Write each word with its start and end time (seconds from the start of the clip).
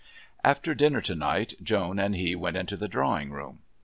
After 0.43 0.73
dinner 0.73 0.99
to 1.01 1.13
night 1.13 1.53
Joan 1.61 1.99
and 1.99 2.15
he 2.15 2.35
went 2.35 2.57
into 2.57 2.75
the 2.75 2.87
drawing 2.87 3.29
room. 3.29 3.59